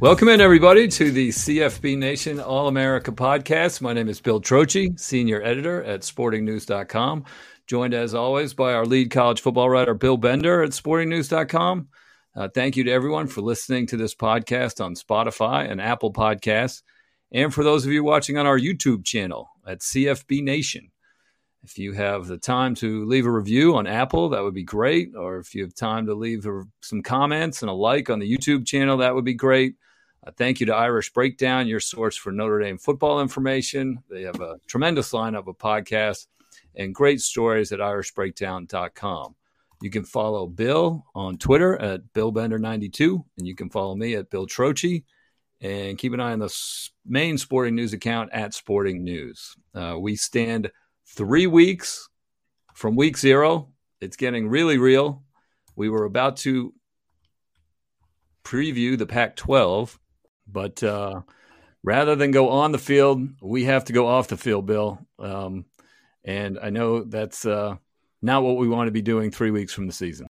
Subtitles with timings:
[0.00, 3.82] Welcome in, everybody, to the CFB Nation All America podcast.
[3.82, 7.26] My name is Bill Trocchi, senior editor at sportingnews.com.
[7.66, 11.88] Joined, as always, by our lead college football writer, Bill Bender at sportingnews.com.
[12.34, 16.80] Uh, thank you to everyone for listening to this podcast on Spotify and Apple Podcasts,
[17.30, 20.90] and for those of you watching on our YouTube channel at CFB Nation.
[21.62, 25.14] If you have the time to leave a review on Apple, that would be great.
[25.14, 26.46] Or if you have time to leave
[26.80, 29.74] some comments and a like on the YouTube channel, that would be great.
[30.36, 34.02] Thank you to Irish Breakdown, your source for Notre Dame football information.
[34.10, 36.26] They have a tremendous lineup of podcasts
[36.76, 39.34] and great stories at irishbreakdown.com.
[39.82, 44.46] You can follow Bill on Twitter at BillBender92, and you can follow me at Bill
[44.46, 45.04] Trocchi.
[45.62, 46.54] And keep an eye on the
[47.04, 49.54] main sporting news account at Sporting News.
[49.74, 50.70] Uh, we stand
[51.06, 52.08] three weeks
[52.74, 53.68] from week zero.
[54.00, 55.22] It's getting really real.
[55.76, 56.72] We were about to
[58.42, 59.99] preview the Pac 12
[60.52, 61.22] but uh,
[61.82, 64.98] rather than go on the field, we have to go off the field, Bill.
[65.18, 65.64] Um,
[66.24, 67.76] and I know that's uh,
[68.22, 70.26] not what we want to be doing three weeks from the season.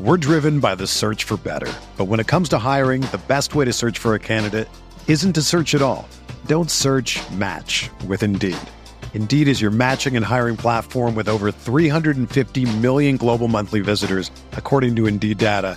[0.00, 1.72] We're driven by the search for better.
[1.96, 4.68] But when it comes to hiring, the best way to search for a candidate
[5.06, 6.08] isn't to search at all.
[6.46, 8.58] Don't search match with Indeed.
[9.14, 14.96] Indeed is your matching and hiring platform with over 350 million global monthly visitors, according
[14.96, 15.76] to Indeed data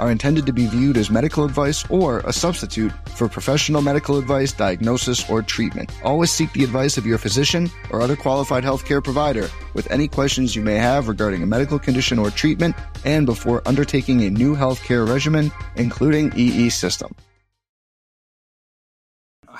[0.00, 4.52] are intended to be viewed as medical advice or a substitute for professional medical advice,
[4.52, 5.92] diagnosis, or treatment.
[6.02, 10.56] Always seek the advice of your physician or other qualified healthcare provider with any questions
[10.56, 12.74] you may have regarding a medical condition or treatment
[13.04, 17.14] and before undertaking a new healthcare regimen, including EE system.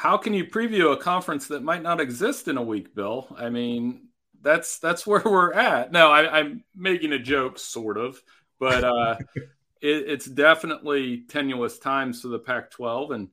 [0.00, 3.28] how can you preview a conference that might not exist in a week, Bill?
[3.36, 4.08] I mean,
[4.40, 5.92] that's that's where we're at.
[5.92, 8.22] No, I, am making a joke, sort of,
[8.58, 9.16] but uh,
[9.80, 13.28] it, it's definitely tenuous times for the Pac-12, and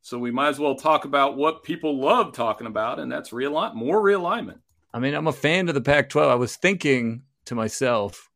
[0.00, 3.74] so we might as well talk about what people love talking about, and that's realignment,
[3.74, 4.58] more realignment.
[4.92, 6.30] I mean, I'm a fan of the Pac-12.
[6.30, 8.30] I was thinking to myself,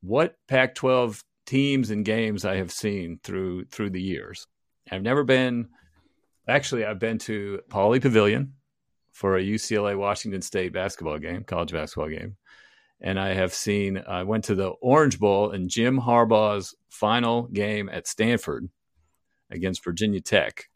[0.00, 4.46] what Pac-12 teams and games I have seen through through the years.
[4.90, 5.68] I've never been.
[6.46, 8.52] Actually, I've been to Pauley Pavilion
[9.12, 12.36] for a UCLA Washington State basketball game, college basketball game.
[13.00, 17.88] And I have seen, I went to the Orange Bowl and Jim Harbaugh's final game
[17.88, 18.68] at Stanford
[19.50, 20.68] against Virginia Tech.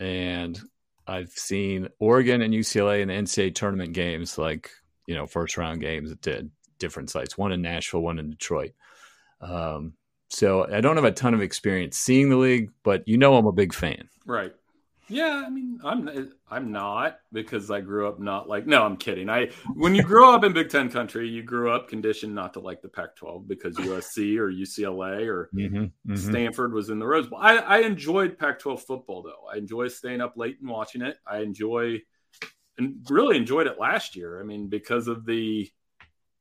[0.00, 0.58] And
[1.06, 4.70] I've seen Oregon and UCLA in the NCAA tournament games, like,
[5.06, 6.26] you know, first round games at
[6.78, 8.72] different sites, one in Nashville, one in Detroit.
[9.40, 9.94] Um,
[10.28, 13.46] so I don't have a ton of experience seeing the league, but you know I'm
[13.46, 14.08] a big fan.
[14.24, 14.52] Right.
[15.08, 18.66] Yeah, I mean, I'm I'm not because I grew up not like.
[18.66, 19.28] No, I'm kidding.
[19.28, 22.60] I when you grow up in Big Ten country, you grew up conditioned not to
[22.60, 26.16] like the Pac-12 because USC or UCLA or mm-hmm, mm-hmm.
[26.16, 27.38] Stanford was in the Rose Bowl.
[27.40, 29.48] I, I enjoyed Pac-12 football though.
[29.52, 31.18] I enjoy staying up late and watching it.
[31.24, 32.02] I enjoy
[32.76, 34.40] and really enjoyed it last year.
[34.40, 35.70] I mean, because of the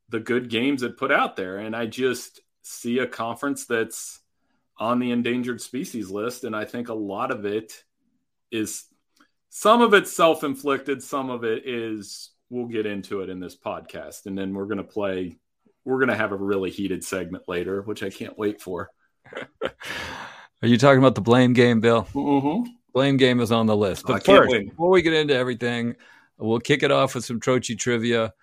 [0.09, 4.21] the good games it put out there, and I just see a conference that's
[4.77, 7.84] on the endangered species list, and I think a lot of it
[8.51, 8.85] is
[9.49, 14.25] some of it's self-inflicted, some of it is we'll get into it in this podcast,
[14.25, 15.37] and then we're gonna play.
[15.83, 18.89] We're gonna have a really heated segment later, which I can't wait for.
[19.63, 22.07] Are you talking about the blame game, Bill?
[22.13, 22.71] Mm-hmm.
[22.93, 24.05] Blame game is on the list.
[24.07, 24.69] But first, wait.
[24.69, 25.95] before we get into everything,
[26.37, 28.33] we'll kick it off with some Trocchi trivia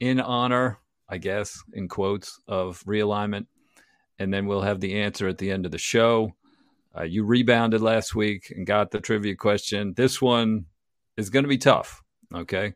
[0.00, 0.78] in honor,
[1.08, 3.46] I guess, in quotes, of realignment
[4.18, 6.34] and then we'll have the answer at the end of the show.
[6.96, 9.94] Uh, you rebounded last week and got the trivia question.
[9.94, 10.66] This one
[11.16, 12.02] is going to be tough.
[12.34, 12.74] Okay.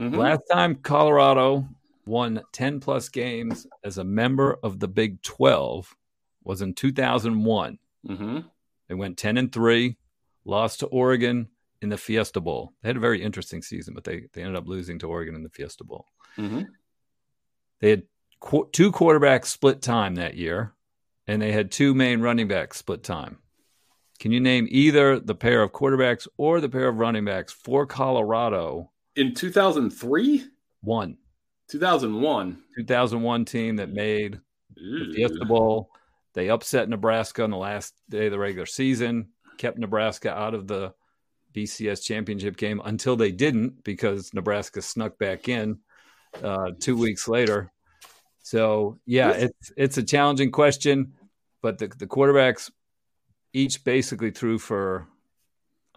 [0.00, 0.16] Mm-hmm.
[0.16, 1.68] Last time Colorado
[2.06, 5.94] won 10 plus games as a member of the Big 12
[6.44, 7.78] was in 2001.
[8.08, 8.38] Mm-hmm.
[8.88, 9.96] They went 10 and 3,
[10.44, 11.48] lost to Oregon
[11.82, 12.72] in the Fiesta Bowl.
[12.82, 15.42] They had a very interesting season, but they, they ended up losing to Oregon in
[15.42, 16.06] the Fiesta Bowl.
[16.38, 16.62] Mm-hmm.
[17.80, 18.02] They had
[18.40, 20.72] qu- two quarterbacks split time that year,
[21.26, 23.38] and they had two main running backs split time.
[24.18, 27.86] Can you name either the pair of quarterbacks or the pair of running backs for
[27.86, 30.44] Colorado in 2003?
[30.80, 31.18] One.
[31.68, 32.62] 2001.
[32.78, 34.40] 2001 team that made
[34.76, 35.06] Ew.
[35.06, 35.90] the Fiesta Bowl.
[36.32, 40.66] They upset Nebraska on the last day of the regular season, kept Nebraska out of
[40.66, 40.94] the
[41.54, 45.78] BCS championship game until they didn't because Nebraska snuck back in
[46.42, 47.72] uh, two weeks later
[48.46, 51.14] so yeah, it's it's a challenging question,
[51.62, 52.70] but the the quarterbacks
[53.52, 55.08] each basically threw for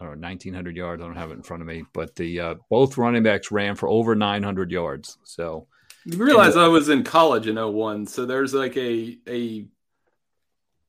[0.00, 1.00] I don't know, 1900 yards.
[1.00, 3.76] I don't have it in front of me, but the uh, both running backs ran
[3.76, 5.16] for over 900 yards.
[5.22, 5.68] So
[6.04, 9.66] you realize the, I was in college in 01, so there's like a a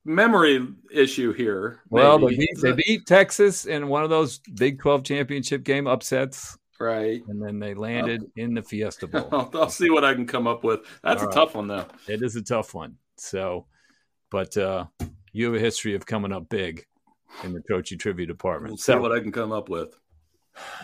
[0.04, 1.82] memory issue here.
[1.92, 6.58] Well, they beat, they beat Texas in one of those Big 12 championship game upsets.
[6.82, 7.22] Right.
[7.28, 9.30] And then they landed in the Fiesta Bowl.
[9.32, 10.82] I'll, I'll, see what I can come up with.
[11.04, 11.36] That's All a right.
[11.36, 11.86] tough one, though.
[12.08, 12.98] It is a tough one.
[13.18, 13.68] So,
[14.32, 14.86] but uh,
[15.32, 16.86] you have a history of coming up big
[17.44, 18.72] in the Trocchi trivia department.
[18.72, 19.94] We'll see so, what I can come up with.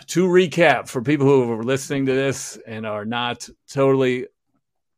[0.06, 4.28] To recap, for people who are listening to this and are not totally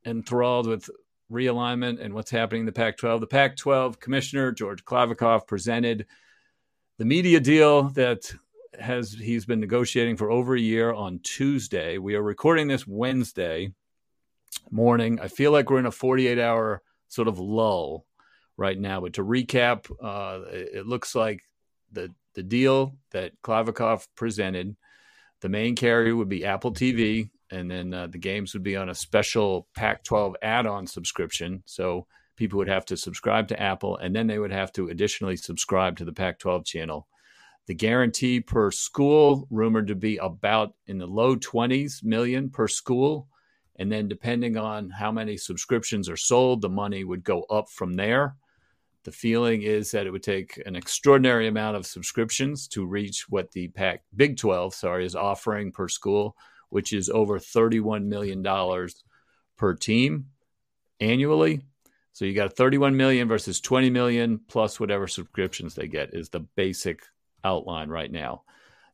[0.04, 0.90] enthralled with
[1.32, 6.06] realignment and what's happening in the Pac 12, the Pac 12 commissioner, George Kliavkoff, presented
[6.98, 8.30] the media deal that
[8.78, 11.98] has he's been negotiating for over a year on Tuesday.
[11.98, 13.72] We are recording this Wednesday
[14.70, 15.18] morning.
[15.20, 18.06] I feel like we're in a 48 hour sort of lull
[18.56, 19.00] right now.
[19.00, 21.42] But to recap, uh, it looks like
[21.92, 24.76] the the deal that Kliavkoff presented,
[25.40, 28.88] the main carrier would be Apple TV, and then uh, the games would be on
[28.88, 31.64] a special Pac-12 add-on subscription.
[31.66, 35.36] So people would have to subscribe to Apple, and then they would have to additionally
[35.36, 37.08] subscribe to the Pac-12 channel
[37.66, 43.28] the guarantee per school rumored to be about in the low 20s million per school.
[43.76, 47.94] And then depending on how many subscriptions are sold, the money would go up from
[47.94, 48.36] there.
[49.04, 53.50] The feeling is that it would take an extraordinary amount of subscriptions to reach what
[53.52, 56.36] the Pac Big 12, sorry, is offering per school,
[56.68, 58.42] which is over $31 million
[59.56, 60.26] per team
[61.00, 61.62] annually.
[62.12, 66.40] So you got 31 million versus 20 million plus whatever subscriptions they get is the
[66.40, 67.02] basic
[67.44, 68.42] outline right now.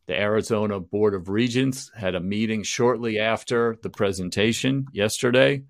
[0.07, 5.65] The Arizona Board of Regents had a meeting shortly after the presentation yesterday,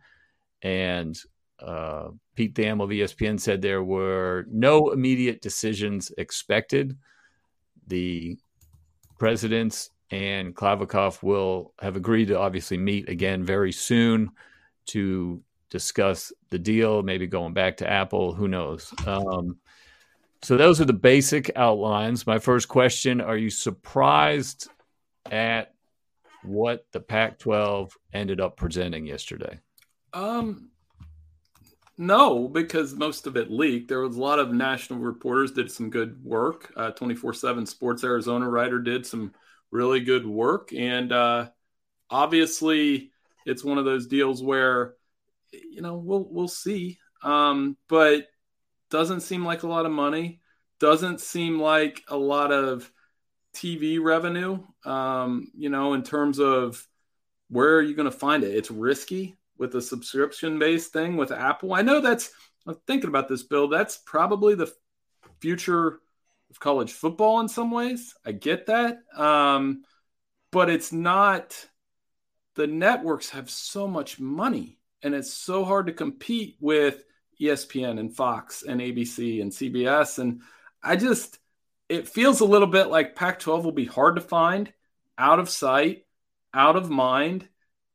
[0.62, 1.18] and
[1.58, 6.98] uh, Pete Thamel of ESPN said there were no immediate decisions expected.
[7.86, 8.36] The
[9.18, 14.30] presidents and Kliavkoff will have agreed to obviously meet again very soon
[14.86, 18.34] to discuss the deal, maybe going back to Apple.
[18.34, 18.92] Who knows?
[19.06, 19.58] Um,
[20.42, 22.26] so those are the basic outlines.
[22.26, 24.68] My first question: Are you surprised
[25.30, 25.74] at
[26.42, 29.58] what the Pac-12 ended up presenting yesterday?
[30.12, 30.70] Um,
[31.98, 33.88] no, because most of it leaked.
[33.88, 36.72] There was a lot of national reporters did some good work.
[36.96, 39.32] Twenty four seven Sports Arizona writer did some
[39.70, 41.48] really good work, and uh,
[42.10, 43.12] obviously
[43.46, 44.94] it's one of those deals where
[45.52, 48.26] you know we'll we'll see, um, but
[48.90, 50.40] doesn't seem like a lot of money.
[50.78, 52.90] Doesn't seem like a lot of
[53.54, 54.62] TV revenue.
[54.84, 56.86] Um, you know, in terms of
[57.48, 58.54] where are you going to find it?
[58.54, 61.72] It's risky with a subscription based thing with Apple.
[61.74, 62.30] I know that's
[62.66, 63.68] I'm thinking about this, Bill.
[63.68, 64.72] That's probably the
[65.40, 66.00] future
[66.50, 68.14] of college football in some ways.
[68.24, 68.98] I get that.
[69.16, 69.84] Um,
[70.50, 71.66] but it's not
[72.54, 77.04] the networks have so much money and it's so hard to compete with
[77.40, 80.18] ESPN and Fox and ABC and CBS.
[80.18, 80.42] And
[80.82, 81.38] I just,
[81.88, 84.72] it feels a little bit like Pac 12 will be hard to find,
[85.18, 86.04] out of sight,
[86.54, 87.48] out of mind.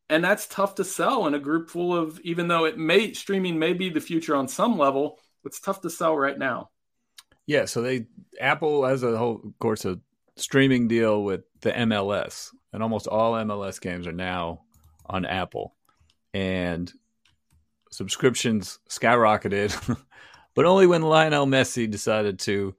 [0.10, 3.60] And that's tough to sell in a group full of, even though it may, streaming
[3.60, 6.70] may be the future on some level, it's tough to sell right now.
[7.48, 7.66] Yeah.
[7.66, 8.08] So they,
[8.40, 10.00] Apple has a whole, of course, a
[10.36, 14.62] streaming deal with the MLS, and almost all MLS games are now
[15.06, 15.76] on Apple.
[16.34, 16.92] And
[17.92, 19.98] subscriptions skyrocketed,
[20.56, 22.76] but only when Lionel Messi decided to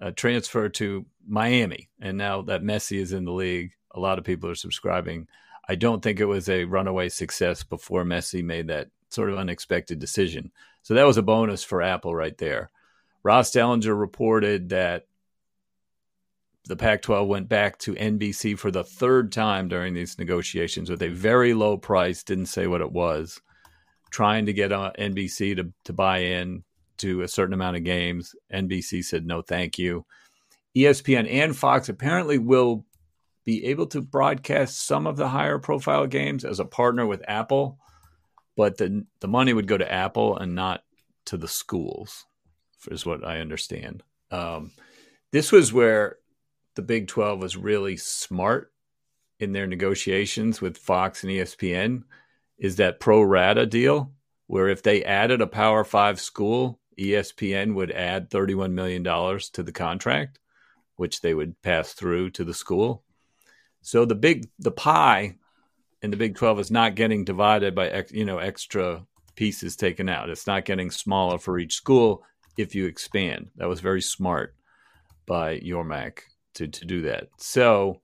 [0.00, 1.88] uh, transfer to Miami.
[2.00, 5.28] And now that Messi is in the league, a lot of people are subscribing.
[5.68, 9.98] I don't think it was a runaway success before Messi made that sort of unexpected
[9.98, 10.50] decision.
[10.82, 12.70] So that was a bonus for Apple right there.
[13.22, 15.06] Ross Dellenger reported that
[16.64, 21.02] the Pac 12 went back to NBC for the third time during these negotiations with
[21.02, 23.40] a very low price, didn't say what it was,
[24.12, 26.62] trying to get uh, NBC to, to buy in
[26.98, 28.36] to a certain amount of games.
[28.52, 30.06] NBC said no, thank you.
[30.76, 32.84] ESPN and Fox apparently will
[33.44, 37.78] be able to broadcast some of the higher profile games as a partner with Apple,
[38.56, 40.84] but the the money would go to Apple and not
[41.26, 42.24] to the schools,
[42.88, 44.02] is what I understand.
[44.30, 44.72] Um,
[45.32, 46.18] this was where
[46.74, 48.72] the Big 12 was really smart
[49.40, 52.04] in their negotiations with Fox and ESPN
[52.58, 54.12] is that pro rata deal,
[54.46, 59.72] where if they added a Power Five school, ESPN would add $31 million to the
[59.72, 60.38] contract,
[60.96, 63.02] which they would pass through to the school.
[63.80, 65.36] So the big, the pie
[66.02, 69.04] in the Big 12 is not getting divided by, you know, extra
[69.34, 70.30] pieces taken out.
[70.30, 72.24] It's not getting smaller for each school
[72.56, 73.50] if you expand.
[73.56, 74.54] That was very smart
[75.26, 76.20] by Yormark
[76.54, 77.28] to, to do that.
[77.38, 78.00] So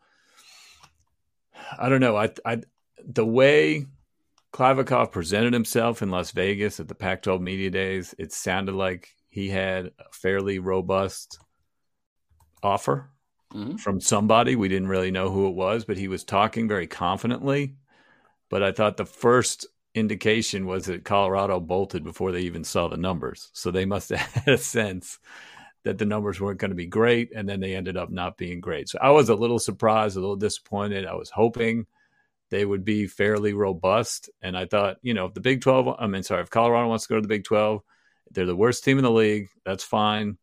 [1.79, 2.17] I don't know.
[2.17, 2.63] I, I,
[3.05, 3.87] the way
[4.53, 9.15] Kliavkoff presented himself in Las Vegas at the Pac 12 Media Days, it sounded like
[9.29, 11.39] he had a fairly robust
[12.63, 13.11] offer
[13.53, 13.77] mm-hmm.
[13.77, 14.57] from somebody.
[14.57, 17.77] We didn't really know who it was, but he was talking very confidently.
[18.49, 22.97] But I thought the first indication was that Colorado bolted before they even saw the
[22.97, 23.51] numbers.
[23.53, 25.19] So they must have had a sense
[25.85, 27.33] that the numbers weren't going to be great.
[27.35, 28.89] And then they ended up not being great.
[28.89, 31.07] So I was a little surprised, a little disappointed.
[31.07, 31.87] I was hoping
[32.51, 34.31] they would be fairly robust.
[34.43, 37.07] And I thought, you know, if the Big 12, I mean, sorry, if Colorado wants
[37.07, 37.83] to go to the Big 12,
[38.33, 39.49] they're the worst team in the league.
[39.65, 40.39] That's fine.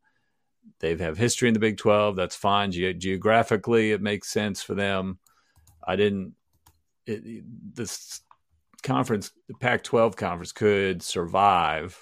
[0.80, 2.16] They have history in the Big 12.
[2.16, 2.72] That's fine.
[2.72, 5.18] Ge- geographically, it makes sense for them.
[5.86, 6.34] I didn't,
[7.06, 7.44] it,
[7.74, 8.20] this
[8.82, 11.98] conference, the Pac 12 conference could survive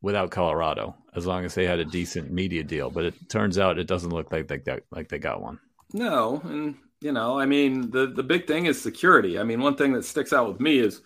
[0.00, 2.90] without Colorado as long as they had a decent media deal.
[2.90, 5.58] But it turns out it doesn't look like they like they got one.
[5.92, 6.40] No.
[6.44, 9.38] And you know, I mean, the the big thing is security.
[9.38, 11.00] I mean, one thing that sticks out with me is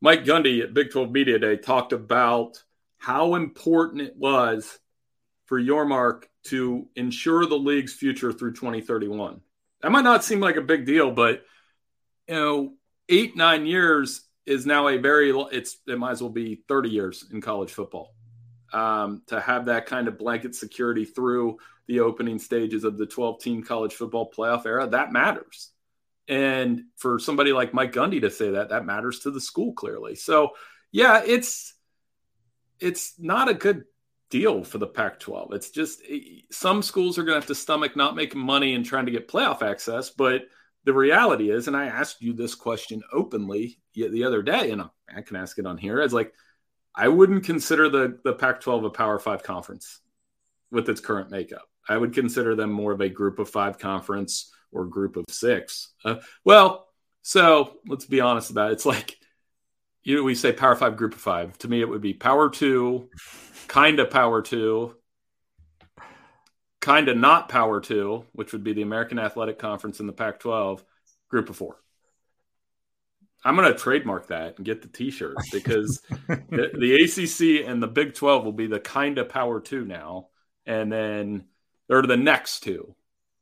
[0.00, 2.62] Mike Gundy at Big 12 Media Day talked about
[2.98, 4.78] how important it was
[5.46, 9.40] for Yormark to ensure the league's future through 2031.
[9.82, 11.44] That might not seem like a big deal, but
[12.26, 12.74] you know,
[13.08, 17.26] eight nine years is now a very it's it might as well be 30 years
[17.32, 18.14] in college football
[18.72, 23.40] um, to have that kind of blanket security through the opening stages of the 12
[23.40, 25.70] team college football playoff era, that matters.
[26.28, 30.14] And for somebody like Mike Gundy to say that, that matters to the school clearly.
[30.14, 30.50] So,
[30.92, 31.74] yeah, it's
[32.80, 33.84] it's not a good
[34.30, 35.54] deal for the Pac 12.
[35.54, 36.02] It's just
[36.50, 39.28] some schools are going to have to stomach not making money and trying to get
[39.28, 40.10] playoff access.
[40.10, 40.42] But
[40.84, 44.82] the reality is, and I asked you this question openly the other day, and
[45.14, 46.32] I can ask it on here, is like,
[46.98, 50.00] I wouldn't consider the, the Pac 12 a Power Five conference
[50.72, 51.62] with its current makeup.
[51.88, 55.92] I would consider them more of a group of five conference or group of six.
[56.04, 56.88] Uh, well,
[57.22, 58.74] so let's be honest about it.
[58.74, 59.16] It's like,
[60.02, 61.56] you know, we say power five, group of five.
[61.58, 63.08] To me, it would be power two,
[63.68, 64.96] kind of power two,
[66.80, 70.40] kind of not power two, which would be the American Athletic Conference and the Pac
[70.40, 70.84] 12,
[71.28, 71.76] group of four.
[73.44, 77.86] I'm going to trademark that and get the T-shirt because the, the, ACC and the
[77.86, 80.28] Big 12 will be the kind of power two now,
[80.66, 81.44] and then
[81.88, 82.94] they're the next two.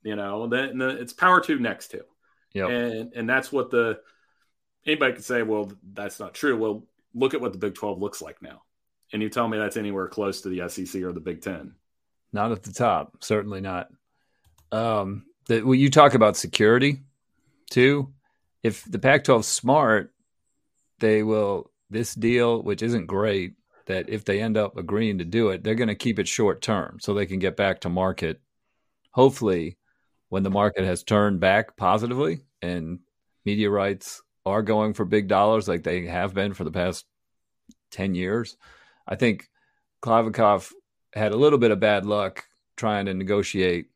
[0.03, 2.03] You know, then the, it's power two next two.
[2.53, 4.01] Yeah, and and that's what the
[4.87, 5.43] anybody could say.
[5.43, 6.57] Well, that's not true.
[6.57, 8.63] Well, look at what the Big 12 looks like now,
[9.13, 11.75] and you tell me that's anywhere close to the SEC or the Big Ten.
[12.33, 13.89] Not at the top, certainly not.
[14.71, 17.01] Um, that when you talk about security,
[17.71, 18.13] too
[18.67, 20.13] if the Pac 12 is smart,
[20.99, 23.55] they will, this deal, which isn't great,
[23.87, 26.61] that if they end up agreeing to do it, they're going to keep it short
[26.61, 28.41] term so they can get back to market.
[29.13, 29.79] Hopefully,
[30.31, 32.99] when the market has turned back positively and
[33.45, 37.07] media rights are going for big dollars like they have been for the past
[37.93, 38.57] 10 years,
[39.07, 39.49] I think
[40.03, 40.73] Kliavkoff
[41.13, 42.45] had a little bit of bad luck
[42.77, 43.87] trying to negotiate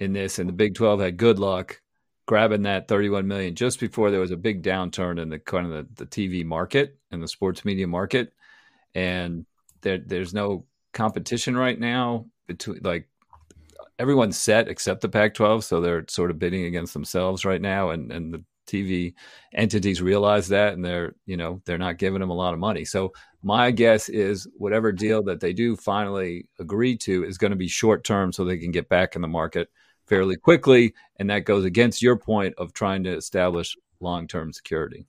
[0.00, 1.80] in this, and the Big 12 had good luck
[2.26, 5.72] grabbing that 31 million just before there was a big downturn in the kind of
[5.96, 8.32] the, the TV market and the sports media market.
[8.94, 9.44] And
[9.82, 13.08] there, there's no competition right now between like
[13.98, 15.64] everyone's set except the Pac 12.
[15.64, 17.90] So they're sort of bidding against themselves right now.
[17.90, 19.12] And, and the TV
[19.54, 22.84] entities realize that and they're, you know, they're not giving them a lot of money.
[22.84, 23.12] So
[23.42, 27.68] my guess is whatever deal that they do finally agree to is going to be
[27.68, 29.68] short term so they can get back in the market
[30.06, 30.94] fairly quickly.
[31.18, 35.06] And that goes against your point of trying to establish long term security.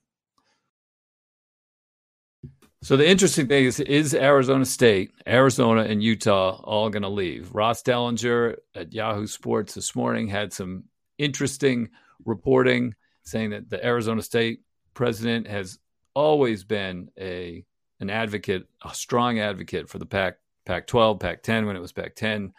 [2.81, 7.49] So the interesting thing is, is Arizona State, Arizona, and Utah all going to leave?
[7.51, 10.83] Ross Dellenger at Yahoo Sports this morning had some
[11.17, 11.89] interesting
[12.25, 14.59] reporting saying that the Arizona State
[14.93, 15.79] president has
[16.13, 17.65] always been a
[18.01, 21.91] an advocate, a strong advocate for the Pac Pac 12, Pac 10 when it was
[21.91, 22.53] Pac 10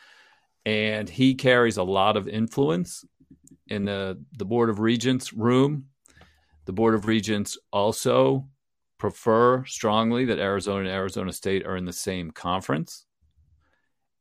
[0.67, 3.05] and he carries a lot of influence
[3.69, 5.87] in the the board of regents room.
[6.67, 8.49] The board of regents also
[8.99, 13.07] prefer strongly that Arizona and Arizona State are in the same conference.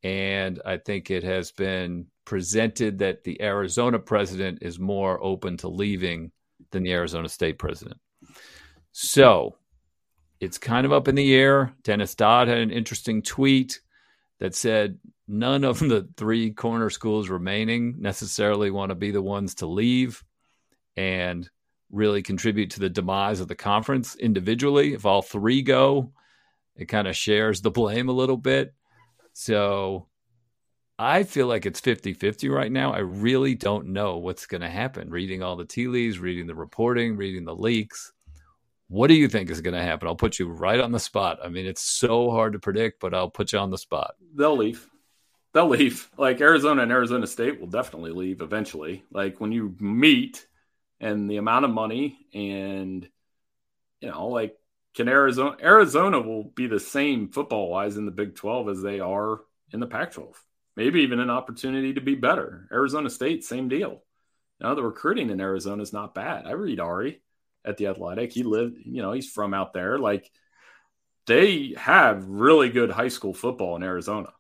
[0.03, 5.67] And I think it has been presented that the Arizona president is more open to
[5.67, 6.31] leaving
[6.69, 7.97] than the Arizona State president.
[8.91, 9.55] So
[10.39, 11.73] it's kind of up in the air.
[11.84, 13.79] Dennis Dodd had an interesting tweet
[14.39, 19.56] that said none of the three corner schools remaining necessarily want to be the ones
[19.56, 20.24] to leave
[20.98, 21.50] and
[21.91, 24.93] really contribute to the demise of the conference individually.
[24.93, 26.12] If all three go,
[26.76, 28.74] it kind of shares the blame a little bit.
[29.34, 30.08] So
[30.98, 32.93] I feel like it's 50 50 right now.
[32.93, 35.10] I really don't know what's going to happen.
[35.10, 38.13] Reading all the tea leaves, reading the reporting, reading the leaks.
[38.88, 40.08] What do you think is going to happen?
[40.08, 41.39] I'll put you right on the spot.
[41.43, 44.15] I mean, it's so hard to predict, but I'll put you on the spot.
[44.36, 44.88] They'll leave
[45.56, 46.08] they'll leave.
[46.17, 49.04] Like Arizona and Arizona State will definitely leave eventually.
[49.12, 50.45] Like when you meet
[51.00, 53.08] and the amount of money and
[54.02, 54.56] you know, like
[54.95, 59.00] can Arizona Arizona will be the same football wise in the Big 12 as they
[59.00, 60.39] are in the Pac 12.
[60.76, 62.67] Maybe even an opportunity to be better.
[62.71, 64.04] Arizona State, same deal.
[64.60, 66.45] Now the recruiting in Arizona is not bad.
[66.45, 67.21] I read Ari
[67.65, 68.32] at the Athletic.
[68.32, 69.97] He lived, you know, he's from out there.
[69.99, 70.32] Like
[71.25, 74.32] they have really good high school football in Arizona.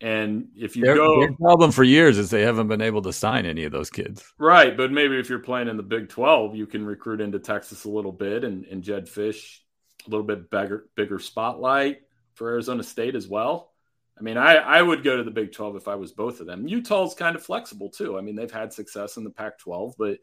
[0.00, 3.12] And if you their, go, their problem for years is they haven't been able to
[3.12, 4.32] sign any of those kids.
[4.38, 7.84] Right, but maybe if you're playing in the Big Twelve, you can recruit into Texas
[7.84, 9.60] a little bit, and, and Jedd Fisch
[10.06, 12.02] a little bit bigger bigger spotlight
[12.34, 13.72] for Arizona State as well.
[14.18, 16.46] I mean, I, I would go to the Big 12 if I was both of
[16.46, 16.68] them.
[16.68, 18.18] Utah's kind of flexible too.
[18.18, 20.18] I mean, they've had success in the Pac 12, but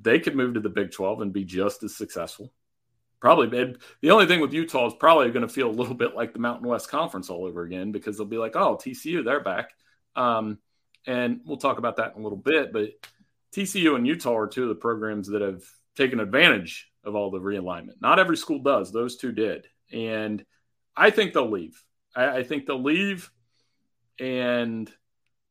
[0.00, 2.52] they could move to the Big 12 and be just as successful.
[3.20, 6.32] Probably the only thing with Utah is probably going to feel a little bit like
[6.32, 9.70] the Mountain West Conference all over again because they'll be like, oh, TCU, they're back.
[10.16, 10.58] Um,
[11.06, 12.72] and we'll talk about that in a little bit.
[12.72, 12.90] But
[13.54, 15.62] TCU and Utah are two of the programs that have
[15.96, 18.00] taken advantage of all the realignment.
[18.00, 19.66] Not every school does, those two did.
[19.92, 20.44] And
[20.96, 21.82] I think they'll leave.
[22.14, 23.30] I, I think they'll leave.
[24.18, 24.90] And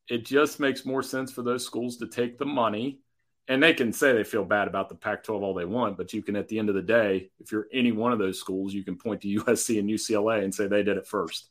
[0.08, 3.01] it just makes more sense for those schools to take the money
[3.48, 6.14] and they can say they feel bad about the Pac 12 all they want, but
[6.14, 8.74] you can, at the end of the day, if you're any one of those schools,
[8.74, 11.50] you can point to USC and UCLA and say they did it first.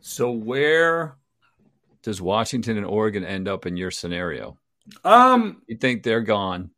[0.00, 1.16] So, where
[2.02, 4.56] does Washington and Oregon end up in your scenario?
[5.04, 6.70] Um, you think they're gone?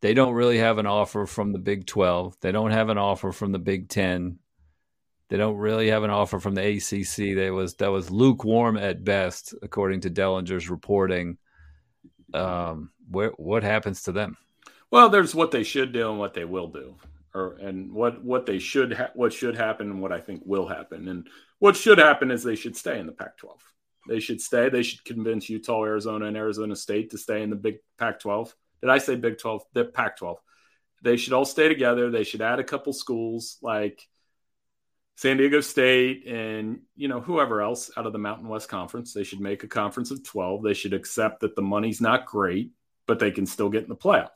[0.00, 2.36] They don't really have an offer from the Big 12.
[2.40, 4.38] They don't have an offer from the Big 10.
[5.28, 7.36] They don't really have an offer from the ACC.
[7.36, 11.38] That was that was lukewarm at best, according to Dellenger's reporting.
[12.34, 14.36] Um, where what happens to them?
[14.90, 16.96] Well, there's what they should do and what they will do,
[17.34, 20.66] or and what what they should ha- what should happen and what I think will
[20.66, 21.08] happen.
[21.08, 23.56] And what should happen is they should stay in the Pac-12.
[24.08, 24.68] They should stay.
[24.68, 28.52] They should convince Utah, Arizona, and Arizona State to stay in the Big Pac-12.
[28.80, 29.62] Did I say Big 12?
[29.72, 30.36] The Pac-12.
[31.02, 32.10] They should all stay together.
[32.10, 34.06] They should add a couple schools like
[35.16, 39.12] San Diego State and you know whoever else out of the Mountain West Conference.
[39.12, 40.62] They should make a conference of 12.
[40.62, 42.72] They should accept that the money's not great,
[43.06, 44.28] but they can still get in the playoff.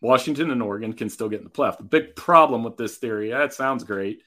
[0.00, 1.78] Washington and Oregon can still get in the playoff.
[1.78, 4.22] The big problem with this theory, that sounds great,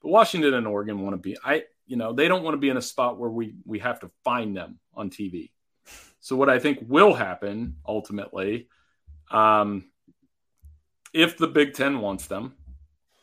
[0.00, 2.68] but Washington and Oregon want to be I you know, they don't want to be
[2.68, 5.50] in a spot where we we have to find them on TV.
[6.20, 8.68] So what I think will happen ultimately
[9.32, 9.90] um
[11.12, 12.54] if the Big 10 wants them,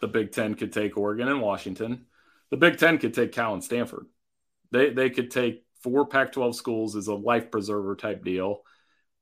[0.04, 2.08] the Big Ten could take Oregon and Washington.
[2.52, 4.06] The Big Ten could take Cal and Stanford.
[4.70, 8.64] They they could take four Pac-12 schools as a life preserver type deal,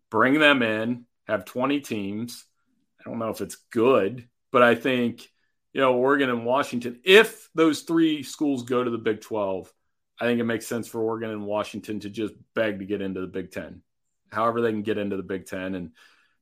[0.10, 2.46] bring them in, have 20 teams.
[3.00, 5.30] I don't know if it's good, but I think
[5.72, 7.00] you know Oregon and Washington.
[7.06, 9.72] If those three schools go to the Big 12,
[10.20, 13.22] I think it makes sense for Oregon and Washington to just beg to get into
[13.22, 13.84] the Big Ten,
[14.32, 15.92] however they can get into the Big Ten, and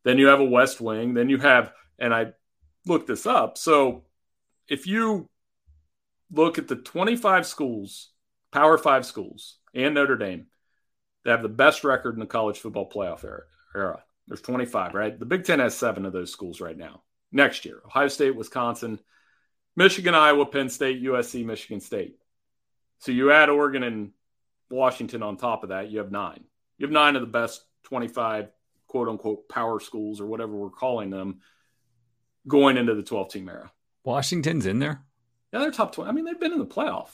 [0.06, 1.14] then you have a West Wing.
[1.14, 2.28] Then you have, and I
[2.86, 4.06] looked this up, so
[4.70, 5.30] if you
[6.32, 8.12] look at the 25 schools,
[8.52, 10.48] Power Five schools, and Notre Dame
[11.24, 13.26] that have the best record in the college football playoff
[13.76, 14.04] era.
[14.28, 15.20] There's 25, right?
[15.20, 17.02] The Big Ten has seven of those schools right now.
[17.32, 19.00] Next year, Ohio State, Wisconsin,
[19.76, 22.16] Michigan, Iowa, Penn State, USC, Michigan State.
[23.00, 24.12] So you add Oregon and
[24.70, 26.44] Washington on top of that, you have nine.
[26.78, 28.50] You have nine of the best 25
[28.88, 31.40] quote unquote power schools or whatever we're calling them
[32.48, 33.72] going into the 12 team era.
[34.04, 35.04] Washington's in there.
[35.52, 36.10] Yeah, they're top twenty.
[36.10, 37.10] I mean, they've been in the playoff.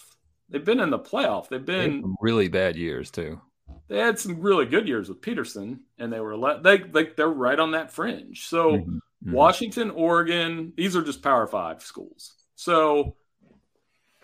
[0.49, 1.49] They've been in the playoff.
[1.49, 3.41] They've been they really bad years too.
[3.87, 7.27] They had some really good years with Petersen, and they were let they like they're
[7.27, 8.47] right on that fringe.
[8.47, 8.97] So mm-hmm.
[9.25, 9.31] Mm-hmm.
[9.31, 12.35] Washington, Oregon, these are just Power Five schools.
[12.55, 13.15] So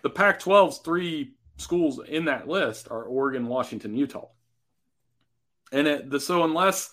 [0.03, 4.29] the Pac-12's three schools in that list are Oregon, Washington, Utah,
[5.71, 6.91] and it, the, so unless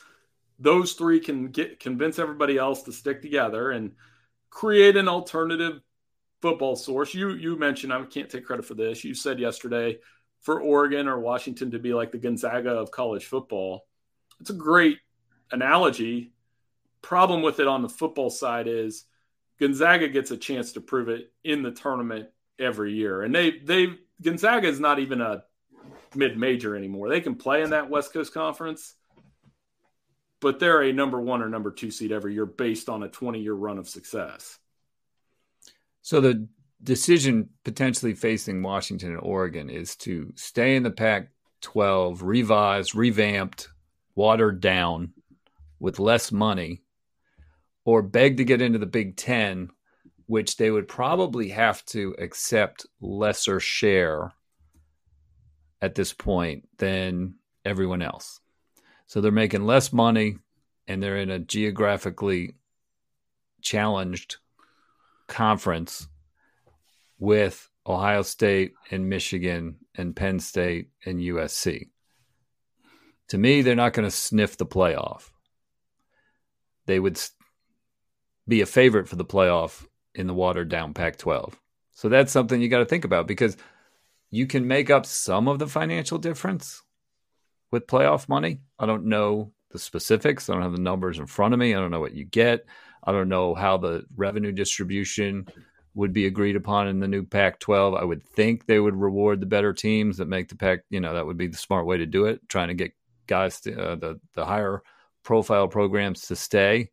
[0.58, 3.92] those three can get convince everybody else to stick together and
[4.50, 5.80] create an alternative
[6.40, 7.14] football source.
[7.14, 9.04] You you mentioned I can't take credit for this.
[9.04, 9.98] You said yesterday
[10.40, 13.86] for Oregon or Washington to be like the Gonzaga of college football.
[14.40, 14.98] It's a great
[15.50, 16.32] analogy.
[17.02, 19.04] Problem with it on the football side is
[19.58, 23.22] Gonzaga gets a chance to prove it in the tournament every year.
[23.22, 23.88] And they they
[24.22, 25.44] Gonzaga is not even a
[26.14, 27.08] mid-major anymore.
[27.08, 28.94] They can play in that West Coast Conference
[30.40, 33.40] but they're a number one or number two seed every year based on a 20
[33.40, 34.58] year run of success.
[36.02, 36.48] So the
[36.82, 41.30] decision potentially facing Washington and Oregon is to stay in the Pac
[41.62, 43.68] 12, revised, revamped,
[44.14, 45.12] watered down
[45.80, 46.82] with less money,
[47.84, 49.70] or beg to get into the Big Ten,
[50.26, 54.32] which they would probably have to accept lesser share
[55.80, 58.40] at this point than everyone else.
[59.08, 60.36] So they're making less money
[60.86, 62.54] and they're in a geographically
[63.62, 64.36] challenged
[65.26, 66.06] conference
[67.18, 71.88] with Ohio State and Michigan and Penn State and USC.
[73.28, 75.30] To me, they're not going to sniff the playoff.
[76.84, 77.18] They would
[78.46, 81.58] be a favorite for the playoff in the watered down Pac 12.
[81.94, 83.56] So that's something you got to think about because
[84.30, 86.82] you can make up some of the financial difference
[87.70, 88.60] with playoff money.
[88.78, 90.48] I don't know the specifics.
[90.48, 91.74] I don't have the numbers in front of me.
[91.74, 92.66] I don't know what you get.
[93.04, 95.46] I don't know how the revenue distribution
[95.94, 97.94] would be agreed upon in the new Pac 12.
[97.94, 101.14] I would think they would reward the better teams that make the Pac, you know,
[101.14, 102.92] that would be the smart way to do it, trying to get
[103.26, 104.82] guys to uh, the, the higher
[105.24, 106.90] profile programs to stay.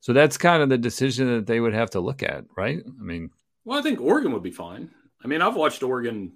[0.00, 2.82] So that's kind of the decision that they would have to look at, right?
[2.84, 3.30] I mean,
[3.64, 4.90] well, I think Oregon would be fine.
[5.24, 6.32] I mean, I've watched Oregon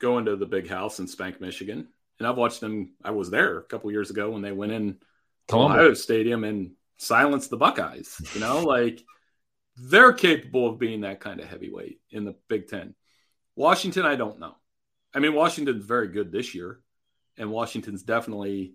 [0.00, 2.94] go into the big house and spank Michigan and I've watched them.
[3.04, 4.98] I was there a couple years ago when they went in
[5.48, 8.20] to Ohio Stadium and silenced the Buckeyes.
[8.34, 9.02] You know, like
[9.76, 12.94] they're capable of being that kind of heavyweight in the Big Ten.
[13.54, 14.56] Washington, I don't know.
[15.14, 16.80] I mean, Washington's very good this year,
[17.38, 18.74] and Washington's definitely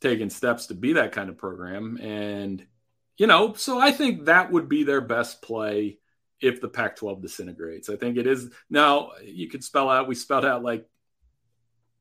[0.00, 1.98] taken steps to be that kind of program.
[2.00, 2.66] And
[3.16, 5.98] you know, so I think that would be their best play
[6.40, 7.88] if the Pac 12 disintegrates.
[7.88, 10.86] I think it is now you could spell out, we spelled out like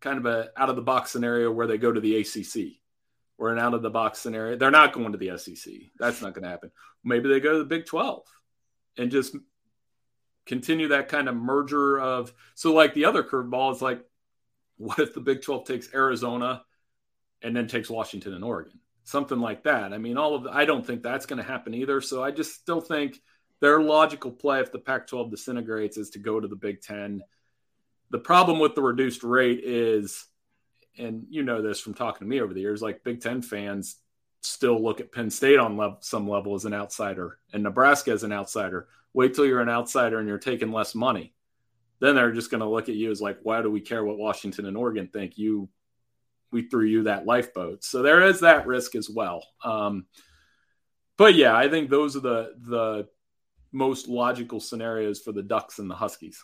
[0.04, 2.78] kind of a out of the box scenario where they go to the ACC
[3.38, 4.58] or an out of the box scenario.
[4.58, 5.74] They're not going to the SEC.
[5.98, 6.72] That's not going to happen.
[7.04, 8.24] Maybe they go to the Big 12
[8.98, 9.36] and just
[10.46, 14.04] continue that kind of merger of so like the other curveball is like
[14.78, 16.64] what if the Big 12 takes Arizona
[17.42, 18.80] and then takes Washington and Oregon?
[19.06, 19.94] Something like that.
[19.94, 22.02] I mean, all of the, I don't think that's going to happen either.
[22.02, 23.20] So I just still think
[23.60, 27.22] their logical play if the Pac 12 disintegrates is to go to the Big 10.
[28.10, 30.26] The problem with the reduced rate is,
[30.98, 33.98] and you know this from talking to me over the years, like Big 10 fans
[34.42, 38.34] still look at Penn State on some level as an outsider and Nebraska as an
[38.34, 38.88] outsider.
[39.14, 41.34] Wait till you're an outsider and you're taking less money.
[42.00, 44.18] Then they're just going to look at you as like, why do we care what
[44.18, 45.38] Washington and Oregon think?
[45.38, 45.70] You,
[46.52, 47.84] we threw you that lifeboat.
[47.84, 49.46] So there is that risk as well.
[49.64, 50.06] Um,
[51.18, 53.08] but yeah, I think those are the the
[53.72, 56.44] most logical scenarios for the Ducks and the Huskies.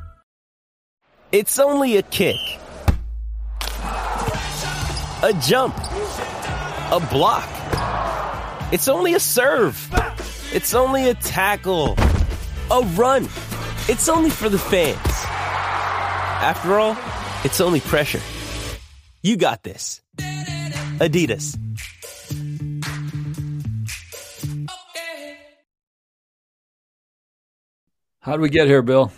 [1.31, 2.35] It's only a kick,
[3.73, 7.47] a jump, a block.
[8.73, 9.77] It's only a serve.
[10.53, 11.95] It's only a tackle,
[12.69, 13.29] a run.
[13.87, 14.97] It's only for the fans.
[15.05, 16.97] After all,
[17.45, 18.19] it's only pressure.
[19.23, 20.01] You got this.
[20.17, 21.57] Adidas.
[28.19, 29.13] How do we get here, Bill?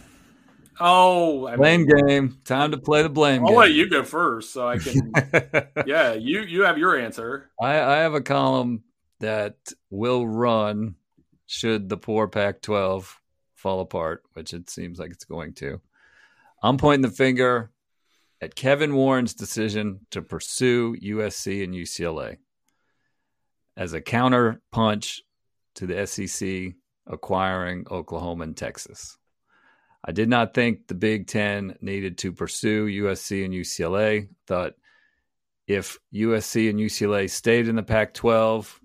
[0.85, 2.37] Oh, I blame mean, game.
[2.43, 3.57] Time to play the blame I'll game.
[3.57, 5.13] let you go first, so I can.
[5.85, 7.49] yeah, you you have your answer.
[7.61, 8.83] I, I have a column
[9.21, 9.55] that
[9.89, 10.95] will run
[11.45, 13.07] should the poor Pac-12
[13.55, 15.79] fall apart, which it seems like it's going to.
[16.61, 17.71] I'm pointing the finger
[18.41, 22.37] at Kevin Warren's decision to pursue USC and UCLA
[23.77, 25.21] as a counter punch
[25.75, 26.73] to the SEC
[27.07, 29.17] acquiring Oklahoma and Texas.
[30.05, 34.27] I did not think the Big Ten needed to pursue USC and UCLA.
[34.47, 34.73] Thought
[35.65, 38.81] if USC and UCLA stayed in the Pac 12,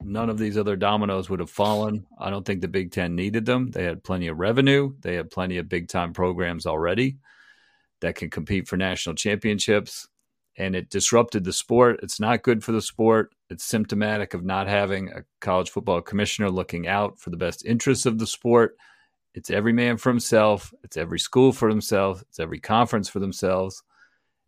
[0.00, 2.06] none of these other dominoes would have fallen.
[2.20, 3.72] I don't think the Big Ten needed them.
[3.72, 7.18] They had plenty of revenue, they had plenty of big time programs already
[8.00, 10.06] that can compete for national championships.
[10.56, 11.98] And it disrupted the sport.
[12.04, 13.34] It's not good for the sport.
[13.50, 18.06] It's symptomatic of not having a college football commissioner looking out for the best interests
[18.06, 18.76] of the sport
[19.34, 20.72] it's every man for himself.
[20.84, 22.22] It's every school for themselves.
[22.22, 23.82] It's every conference for themselves.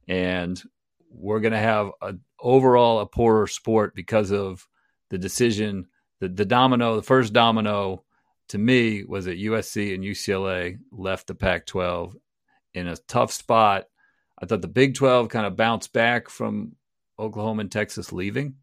[0.07, 0.63] And
[1.11, 4.67] we're going to have a, overall a poorer sport because of
[5.11, 5.87] the decision.
[6.21, 8.05] The, the domino, the first domino
[8.51, 12.17] to me was that USC and UCLA left the Pac 12
[12.75, 13.87] in a tough spot.
[14.41, 16.77] I thought the Big 12 kind of bounced back from
[17.19, 18.55] Oklahoma and Texas leaving.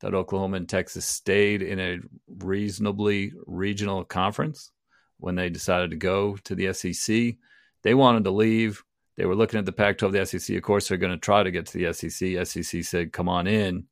[0.00, 4.70] That Oklahoma and Texas stayed in a reasonably regional conference
[5.18, 7.36] when they decided to go to the SEC.
[7.82, 8.84] They wanted to leave.
[9.16, 10.56] They were looking at the Pac 12, the SEC.
[10.56, 12.46] Of course, they're going to try to get to the SEC.
[12.46, 13.86] SEC said, come on in.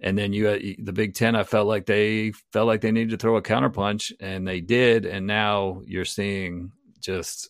[0.00, 3.10] And then you, uh, the Big Ten, I felt like they felt like they needed
[3.10, 5.06] to throw a counterpunch, and they did.
[5.06, 7.48] And now you're seeing just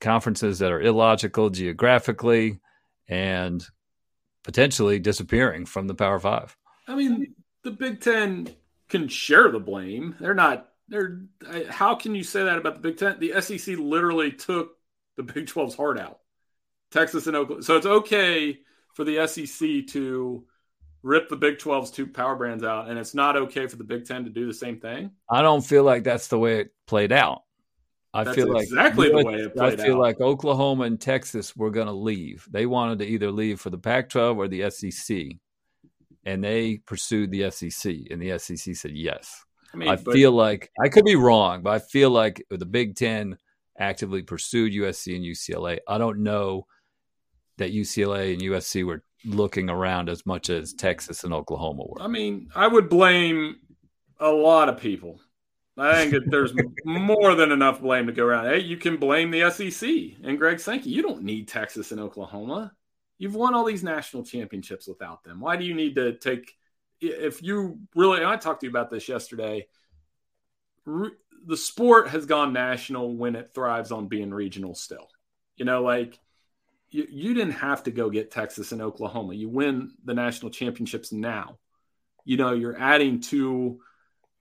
[0.00, 2.60] conferences that are illogical geographically
[3.08, 3.66] and
[4.44, 6.56] potentially disappearing from the Power Five.
[6.86, 8.54] I mean, the Big Ten
[8.88, 10.14] can share the blame.
[10.20, 11.20] They're not they're
[11.68, 13.18] how can you say that about the Big Ten?
[13.20, 14.76] The SEC literally took
[15.16, 16.20] the Big 12's heart out.
[16.90, 17.62] Texas and Oklahoma.
[17.62, 18.58] So it's okay
[18.94, 20.44] for the SEC to
[21.02, 24.06] rip the Big 12's two power brands out, and it's not okay for the Big
[24.06, 25.10] Ten to do the same thing.
[25.30, 27.42] I don't feel like that's the way it played out.
[28.14, 30.00] I that's feel like exactly the way it played I feel out.
[30.00, 32.48] like Oklahoma and Texas were going to leave.
[32.50, 35.26] They wanted to either leave for the Pac-12 or the SEC,
[36.24, 39.44] and they pursued the SEC, and the SEC said yes.
[39.72, 42.66] I, mean, I but, feel like I could be wrong, but I feel like the
[42.66, 43.36] Big Ten
[43.78, 45.78] actively pursued USC and UCLA.
[45.86, 46.66] I don't know
[47.58, 52.02] that UCLA and USC were looking around as much as Texas and Oklahoma were.
[52.02, 53.56] I mean, I would blame
[54.20, 55.20] a lot of people.
[55.76, 56.52] I think that there's
[56.84, 58.46] more than enough blame to go around.
[58.46, 59.88] Hey, you can blame the SEC
[60.24, 60.90] and Greg Sankey.
[60.90, 62.72] You don't need Texas and Oklahoma.
[63.18, 65.40] You've won all these national championships without them.
[65.40, 66.54] Why do you need to take
[67.00, 69.66] if you really, I talked to you about this yesterday.
[70.84, 71.10] Re,
[71.46, 75.08] the sport has gone national when it thrives on being regional still.
[75.56, 76.18] You know, like
[76.90, 79.34] you, you didn't have to go get Texas and Oklahoma.
[79.34, 81.58] You win the national championships now.
[82.24, 83.80] You know, you're adding two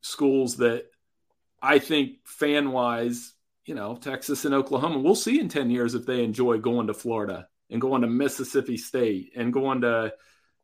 [0.01, 0.85] schools that
[1.61, 3.33] I think fan wise,
[3.65, 6.93] you know, Texas and Oklahoma, we'll see in 10 years if they enjoy going to
[6.93, 10.13] Florida and going to Mississippi State and going to,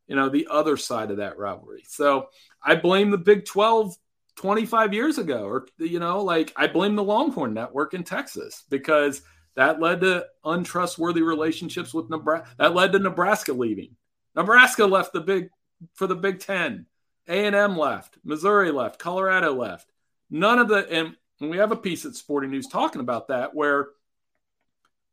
[0.06, 1.84] you know, the other side of that rivalry.
[1.86, 2.28] So
[2.62, 3.94] I blame the Big 12
[4.36, 9.22] 25 years ago, or, you know, like I blame the Longhorn Network in Texas because
[9.56, 12.54] that led to untrustworthy relationships with Nebraska.
[12.58, 13.96] That led to Nebraska leaving.
[14.34, 15.50] Nebraska left the big
[15.94, 16.86] for the Big Ten.
[17.28, 18.18] A&M left.
[18.24, 18.98] Missouri left.
[18.98, 19.90] Colorado left.
[20.30, 23.88] None of the and we have a piece at Sporting News talking about that where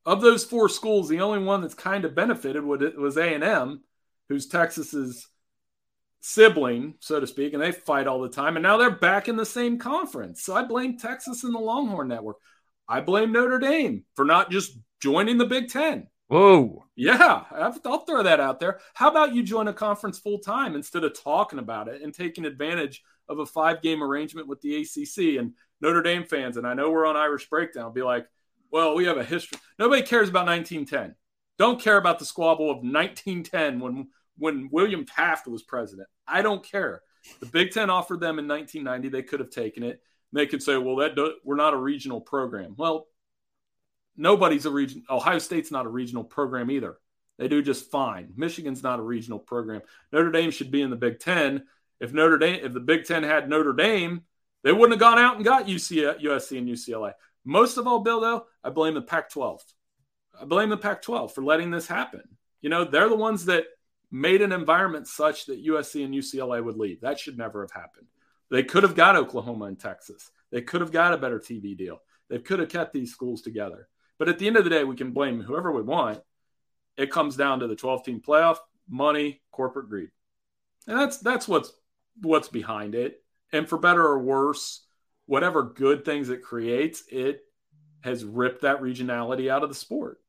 [0.06, 3.82] of those four schools, the only one that's kind of benefited was A&M,
[4.32, 5.28] who's Texas's
[6.22, 8.56] sibling, so to speak, and they fight all the time.
[8.56, 10.44] And now they're back in the same conference.
[10.44, 12.38] So I blame Texas and the Longhorn Network.
[12.88, 16.08] I blame Notre Dame for not just joining the Big Ten.
[16.28, 16.86] Whoa.
[16.96, 18.80] Yeah, I'll throw that out there.
[18.94, 22.46] How about you join a conference full time instead of talking about it and taking
[22.46, 25.39] advantage of a five game arrangement with the ACC?
[25.39, 28.28] And Notre Dame fans, and I know we're on Irish Breakdown, be like,
[28.72, 29.60] well, we have a history.
[29.78, 31.15] Nobody cares about 1910.
[31.58, 34.08] Don't care about the squabble of 1910 when
[34.41, 36.08] when William Taft was president.
[36.27, 37.04] I don't care.
[37.39, 39.10] The Big Ten offered them in 1990.
[39.10, 40.01] They could have taken it.
[40.34, 42.73] They could say, well, that do, we're not a regional program.
[42.75, 43.06] Well,
[44.17, 45.04] nobody's a region.
[45.12, 46.97] Ohio State's not a regional program either.
[47.38, 48.34] They do just fine.
[48.36, 49.82] Michigan's not a regional program.
[50.12, 51.65] Notre Dame should be in the Big Ten.
[51.99, 54.21] If Notre Dame, if the Big Ten had Notre Dame,
[54.63, 57.13] they wouldn't have gone out and got UC, USC and UCLA.
[57.45, 59.62] Most of all, Bill, though, I blame the Pac 12.
[60.41, 62.23] I blame the Pac 12 for letting this happen.
[62.62, 63.65] You know, they're the ones that
[64.12, 67.02] made an environment such that USC and UCLA would leave.
[67.02, 68.08] That should never have happened.
[68.50, 70.30] They could have got Oklahoma and Texas.
[70.52, 72.02] They could have got a better TV deal.
[72.30, 73.88] They could have kept these schools together.
[74.19, 76.19] But at the end of the day, we can blame whoever we want.
[76.97, 78.58] It comes down to the 12 team playoff,
[78.89, 80.10] money, corporate greed.
[80.88, 81.71] And that's that's what's
[82.21, 83.24] what's behind it.
[83.54, 84.86] And for better or worse,
[85.26, 87.41] whatever good things it creates, it
[88.02, 90.19] has ripped that regionality out of the sport.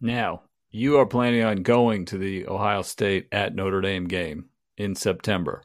[0.00, 4.94] Now, you are planning on going to the Ohio State at Notre Dame game in
[4.94, 5.62] September.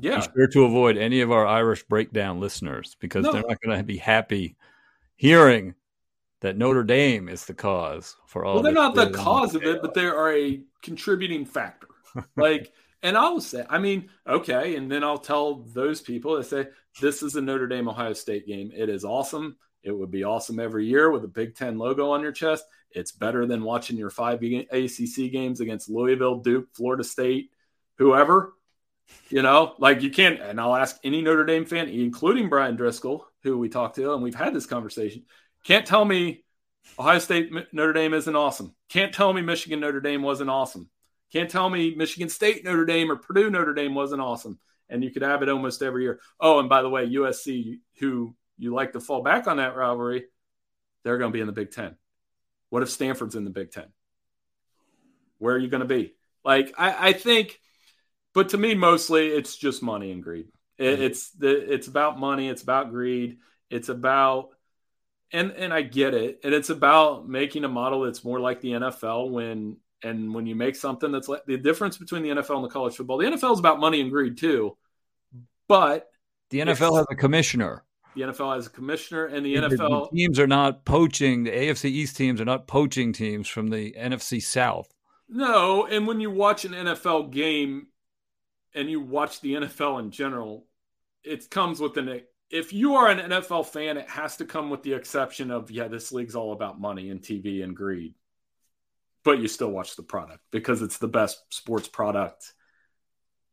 [0.00, 0.16] Yeah.
[0.16, 3.32] Be sure to avoid any of our Irish breakdown listeners because no.
[3.32, 4.56] they're not going to be happy
[5.16, 5.74] hearing
[6.40, 8.54] that Notre Dame is the cause for all.
[8.54, 11.88] Well, they're not the cause of it, but they are a contributing factor.
[12.36, 16.66] like and I'll say, I mean, okay, and then I'll tell those people that say
[17.00, 18.72] this is a Notre Dame Ohio State game.
[18.74, 19.56] It is awesome.
[19.82, 22.64] It would be awesome every year with a Big Ten logo on your chest.
[22.90, 27.50] It's better than watching your five ACC games against Louisville, Duke, Florida State,
[27.98, 28.54] whoever.
[29.30, 30.40] You know, like you can't.
[30.40, 34.22] And I'll ask any Notre Dame fan, including Bryan Driskell, who we talked to, and
[34.22, 35.24] we've had this conversation.
[35.64, 36.44] Can't tell me
[36.98, 38.74] Ohio State Notre Dame isn't awesome.
[38.88, 40.88] Can't tell me Michigan Notre Dame wasn't awesome.
[41.32, 44.58] Can't tell me Michigan State Notre Dame or Purdue Notre Dame wasn't awesome.
[44.88, 46.20] And you could have it almost every year.
[46.40, 50.24] Oh, and by the way, USC, who you like to fall back on that rivalry,
[51.04, 51.96] they're going to be in the Big Ten.
[52.70, 53.86] What if Stanford's in the Big Ten?
[55.38, 56.14] Where are you going to be?
[56.44, 57.60] Like, I, I, think,
[58.34, 60.48] but to me, mostly it's just money and greed.
[60.76, 61.02] It, mm-hmm.
[61.02, 62.48] it's the, it's about money.
[62.48, 63.38] It's about greed.
[63.70, 64.50] It's about,
[65.32, 68.72] and and I get it, and it's about making a model that's more like the
[68.72, 72.64] NFL when and when you make something that's like the difference between the NFL and
[72.64, 74.76] the college football, the NFL is about money and greed too.
[75.66, 76.08] But
[76.50, 77.84] the NFL has a commissioner.
[78.18, 81.44] The NFL has a commissioner, and the, the NFL teams are not poaching.
[81.44, 84.92] The AFC East teams are not poaching teams from the NFC South.
[85.28, 87.88] No, and when you watch an NFL game,
[88.74, 90.66] and you watch the NFL in general,
[91.22, 92.22] it comes with an.
[92.50, 95.86] If you are an NFL fan, it has to come with the exception of yeah,
[95.88, 98.14] this league's all about money and TV and greed
[99.28, 102.54] but you still watch the product because it's the best sports product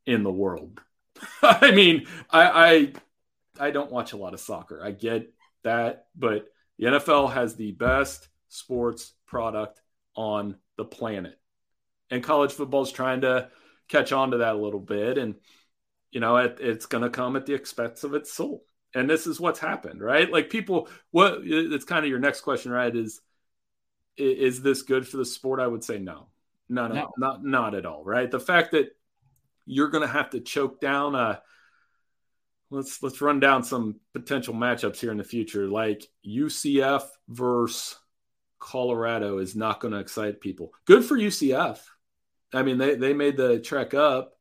[0.05, 0.79] in the world.
[1.41, 2.93] I mean, I, I
[3.59, 4.81] I don't watch a lot of soccer.
[4.83, 9.81] I get that, but the NFL has the best sports product
[10.15, 11.39] on the planet.
[12.09, 13.49] And college football is trying to
[13.87, 15.17] catch on to that a little bit.
[15.17, 15.35] And,
[16.11, 18.65] you know, it, it's going to come at the expense of its soul.
[18.93, 20.31] And this is what's happened, right?
[20.31, 22.95] Like people, what it's kind of your next question, right?
[22.95, 23.19] Is
[24.17, 25.59] is this good for the sport?
[25.59, 26.27] I would say no.
[26.69, 27.13] No, no, no.
[27.17, 28.05] not not at all.
[28.05, 28.31] Right.
[28.31, 28.95] The fact that
[29.65, 31.41] you're going to have to choke down a
[32.69, 35.67] let's let's run down some potential matchups here in the future.
[35.67, 37.97] Like UCF versus
[38.59, 40.71] Colorado is not going to excite people.
[40.85, 41.79] Good for UCF.
[42.53, 44.33] I mean, they they made the trek up.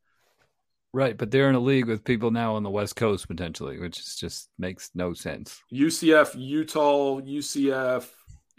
[0.93, 4.17] Right, but they're in a league with people now on the West Coast potentially, which
[4.17, 5.61] just makes no sense.
[5.73, 8.07] UCF, Utah, UCF,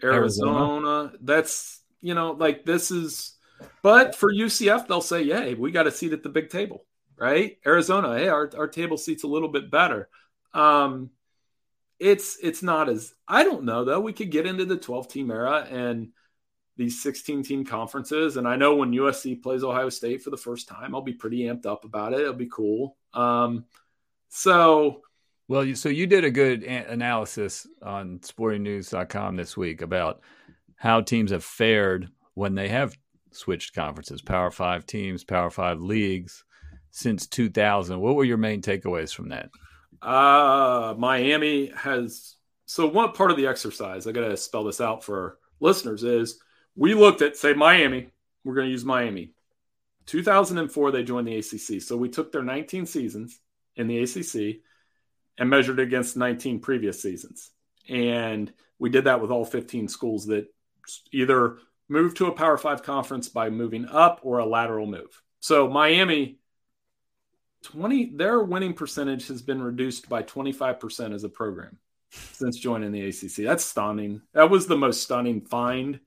[0.02, 0.50] Arizona.
[0.50, 1.12] Arizona.
[1.22, 3.36] That's you know, like this is
[3.82, 6.84] but for UCF, they'll say, "Yay, we got a seat at the big table."
[7.18, 7.58] Right?
[7.64, 10.08] Arizona, hey, our, our table seat's a little bit better.
[10.52, 11.10] Um,
[11.98, 14.00] it's it's not as I don't know though.
[14.00, 16.08] We could get into the 12 team era and
[16.76, 18.36] these 16 team conferences.
[18.36, 21.40] And I know when USC plays Ohio State for the first time, I'll be pretty
[21.44, 22.20] amped up about it.
[22.20, 22.96] It'll be cool.
[23.14, 23.64] Um,
[24.28, 25.02] so,
[25.48, 30.20] well, so you did a good a- analysis on sportingnews.com this week about
[30.76, 32.94] how teams have fared when they have
[33.30, 36.44] switched conferences, Power Five teams, Power Five leagues
[36.96, 38.00] since 2000.
[38.00, 39.50] What were your main takeaways from that?
[40.00, 42.36] Uh, Miami has.
[42.64, 46.40] So, one part of the exercise, I got to spell this out for listeners, is
[46.74, 48.08] we looked at, say, Miami.
[48.44, 49.34] We're going to use Miami.
[50.06, 51.82] 2004, they joined the ACC.
[51.82, 53.38] So, we took their 19 seasons
[53.76, 54.62] in the ACC
[55.36, 57.50] and measured against 19 previous seasons.
[57.90, 60.46] And we did that with all 15 schools that
[61.12, 61.58] either
[61.90, 65.22] moved to a Power Five conference by moving up or a lateral move.
[65.40, 66.38] So, Miami
[67.66, 71.78] 20 their winning percentage has been reduced by 25% as a program
[72.10, 73.44] since joining the ACC.
[73.44, 74.22] That's stunning.
[74.34, 75.98] That was the most stunning find.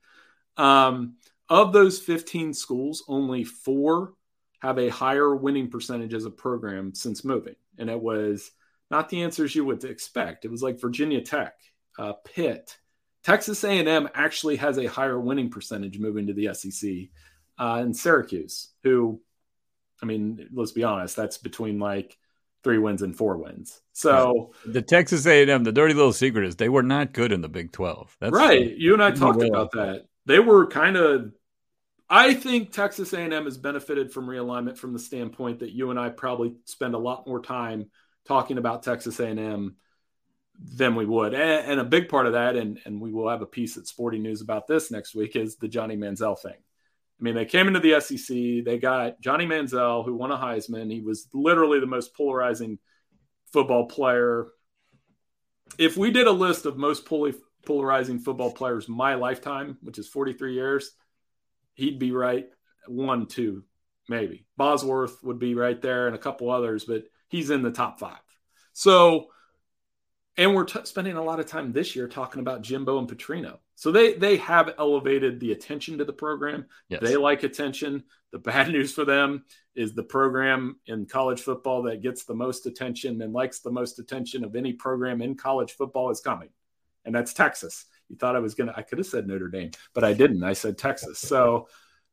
[0.56, 1.16] Um,
[1.50, 4.14] of those 15 schools, only four
[4.62, 7.56] have a higher winning percentage as a program since moving.
[7.76, 8.50] And it was
[8.90, 10.46] not the answers you would expect.
[10.46, 11.54] It was like Virginia Tech,
[11.98, 12.78] uh, Pitt,
[13.22, 16.90] Texas A&M actually has a higher winning percentage moving to the SEC,
[17.58, 19.20] uh, and Syracuse, who
[20.02, 22.16] I mean, let's be honest, that's between like
[22.62, 23.80] three wins and four wins.
[23.92, 27.48] So the Texas A&M, the dirty little secret is they were not good in the
[27.48, 28.16] Big 12.
[28.20, 28.76] That's right.
[28.76, 30.06] you and I talked about that.
[30.26, 31.32] They were kind of
[32.12, 36.08] I think Texas A&M has benefited from realignment from the standpoint that you and I
[36.08, 37.88] probably spend a lot more time
[38.26, 39.76] talking about Texas A&M
[40.58, 41.34] than we would.
[41.34, 43.86] And, and a big part of that, and, and we will have a piece at
[43.86, 46.56] Sporting News about this next week, is the Johnny Manziel thing.
[47.20, 48.64] I mean, they came into the SEC.
[48.64, 50.90] They got Johnny Manziel, who won a Heisman.
[50.90, 52.78] He was literally the most polarizing
[53.52, 54.46] football player.
[55.78, 57.06] If we did a list of most
[57.66, 60.92] polarizing football players my lifetime, which is 43 years,
[61.74, 62.46] he'd be right
[62.86, 63.64] one, two,
[64.08, 64.46] maybe.
[64.56, 68.18] Bosworth would be right there and a couple others, but he's in the top five.
[68.72, 69.26] So,
[70.38, 73.58] and we're t- spending a lot of time this year talking about Jimbo and Petrino.
[73.80, 76.66] So they they have elevated the attention to the program.
[76.90, 77.00] Yes.
[77.02, 78.04] They like attention.
[78.30, 82.66] The bad news for them is the program in college football that gets the most
[82.66, 86.50] attention and likes the most attention of any program in college football is coming.
[87.06, 87.86] And that's Texas.
[88.10, 90.44] You thought I was going to I could have said Notre Dame, but I didn't.
[90.44, 91.18] I said Texas.
[91.18, 91.66] So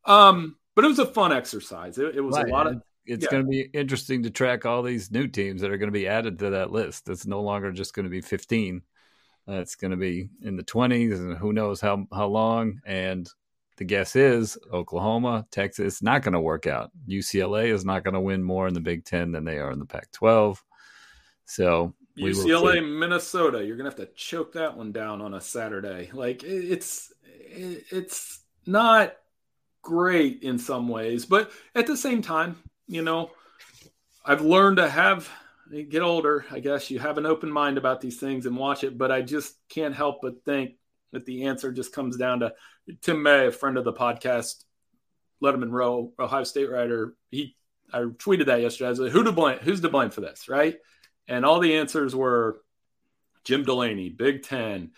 [0.05, 1.97] um but it was a fun exercise.
[1.97, 2.47] It, it was right.
[2.47, 3.31] a lot of it's yeah.
[3.31, 6.07] going to be interesting to track all these new teams that are going to be
[6.07, 7.09] added to that list.
[7.09, 8.83] It's no longer just going to be 15
[9.47, 12.81] it's going to be in the 20s, and who knows how, how long.
[12.85, 13.29] And
[13.77, 16.91] the guess is Oklahoma, Texas, not going to work out.
[17.07, 19.79] UCLA is not going to win more in the Big Ten than they are in
[19.79, 20.63] the Pac 12.
[21.45, 26.09] So UCLA, Minnesota, you're going to have to choke that one down on a Saturday.
[26.11, 29.15] Like it's it's not
[29.81, 33.31] great in some ways, but at the same time, you know,
[34.25, 35.29] I've learned to have
[35.89, 38.97] get older, I guess you have an open mind about these things and watch it.
[38.97, 40.75] But I just can't help but think
[41.11, 42.53] that the answer just comes down to
[43.01, 44.63] Tim May, a friend of the podcast,
[45.43, 47.15] Letterman Row, Ohio State writer.
[47.29, 47.55] He
[47.91, 48.87] I tweeted that yesterday.
[48.87, 49.59] I was like, who to blame?
[49.59, 50.75] Who's to blame for this, right?
[51.27, 52.61] And all the answers were
[53.43, 54.91] Jim Delaney, Big Ten,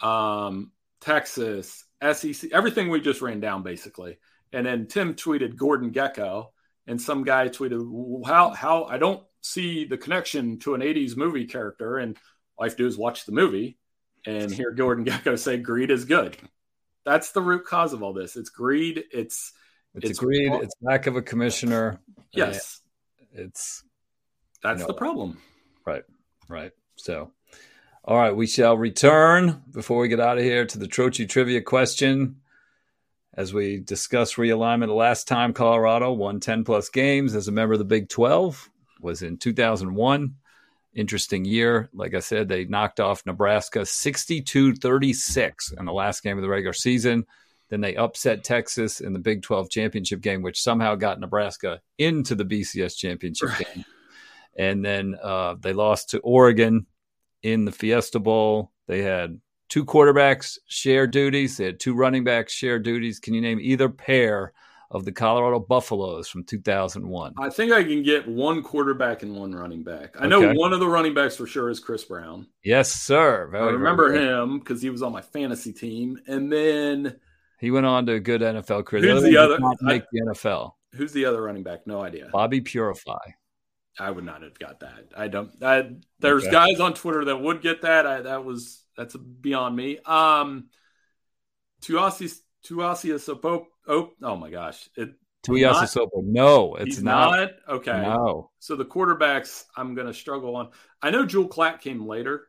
[0.00, 4.18] um, Texas, SEC, everything we just ran down basically.
[4.52, 6.48] And then Tim tweeted Gordon Gekko,
[6.86, 11.44] and some guy tweeted, "How how I don't see the connection to an 80s movie
[11.44, 12.16] character and
[12.56, 13.76] all I have to do is watch the movie
[14.26, 16.36] and hear Gordon Gekko say greed is good.
[17.04, 18.36] That's the root cause of all this.
[18.36, 19.04] It's greed.
[19.12, 19.52] It's
[19.94, 20.50] it's, it's greed.
[20.50, 22.00] All, it's lack of a commissioner.
[22.32, 22.80] Yes,
[23.32, 23.84] it's
[24.62, 25.38] that's you know, the problem.
[25.84, 26.04] Right,
[26.48, 26.72] right.
[26.96, 27.32] So,
[28.02, 31.60] all right, we shall return before we get out of here to the Trocchi trivia
[31.60, 32.36] question.
[33.36, 37.72] As we discuss realignment, the last time Colorado won 10 plus games as a member
[37.72, 38.70] of the Big 12
[39.04, 40.34] was in 2001.
[40.94, 41.90] Interesting year.
[41.92, 46.48] Like I said, they knocked off Nebraska 62 36 in the last game of the
[46.48, 47.26] regular season.
[47.68, 52.34] Then they upset Texas in the Big 12 championship game, which somehow got Nebraska into
[52.34, 53.74] the BCS championship right.
[53.74, 53.84] game.
[54.56, 56.86] And then uh, they lost to Oregon
[57.42, 58.70] in the Fiesta Bowl.
[58.86, 61.56] They had two quarterbacks share duties.
[61.56, 63.18] They had two running backs share duties.
[63.18, 64.52] Can you name either pair
[64.94, 67.34] of the Colorado Buffaloes from 2001?
[67.36, 70.14] I think I can get one quarterback and one running back.
[70.18, 72.46] I know one of the running backs for sure is Chris Brown.
[72.62, 73.48] Yes, sir.
[73.50, 77.16] Very, I remember him because he was on my fantasy team, and then
[77.58, 79.02] he went on to a good NFL career.
[79.02, 79.58] Who's the other?
[79.82, 80.72] Make I, the NFL.
[80.94, 81.86] Who's the other running back?
[81.86, 82.28] No idea.
[82.32, 83.18] Bobby Purify.
[83.98, 85.06] I would not have got that.
[85.16, 85.50] I don't.
[85.62, 85.90] I,
[86.20, 86.52] there's Okay.
[86.52, 88.06] guys on Twitter that would get that.
[88.06, 89.98] I, that was that's beyond me.
[89.98, 90.68] Um,
[91.82, 92.32] Tuasi
[92.64, 93.66] Tuasi Sopo.
[93.86, 94.88] Oh, oh my gosh!
[94.96, 95.10] It,
[95.46, 96.22] Tuiasa Not- Sopo.
[96.24, 97.30] No, it's not.
[97.30, 97.50] not.
[97.76, 98.02] Okay.
[98.02, 98.50] No.
[98.60, 100.70] So the quarterbacks, I'm going to struggle on.
[101.02, 102.46] I know Joel Klatt came later,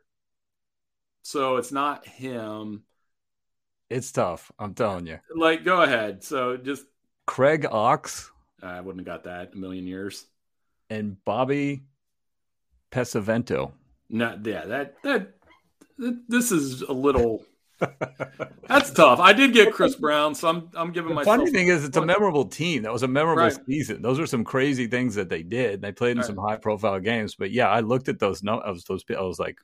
[1.23, 2.83] so it's not him.
[3.89, 4.51] It's tough.
[4.57, 5.19] I'm telling you.
[5.36, 6.23] Like, go ahead.
[6.23, 6.86] So just
[7.27, 8.29] Craig Ochs
[8.63, 10.25] I wouldn't have got that a million years.
[10.89, 11.83] and Bobby
[12.91, 13.71] Pesavento.
[14.09, 15.33] No, yeah, that that,
[15.97, 17.43] that this is a little.
[18.67, 19.19] That's tough.
[19.19, 21.38] I did get Chris Brown, so I'm I'm giving The myself.
[21.38, 22.84] funny thing is, it's a memorable team.
[22.84, 23.57] That was a memorable Right.
[23.67, 24.01] season.
[24.01, 25.82] Those are some crazy things that they did.
[25.82, 26.26] They played in Right.
[26.26, 27.36] some high profile games.
[27.36, 28.43] But yeah, I looked at those.
[28.43, 29.03] No, I was those.
[29.09, 29.59] I was like,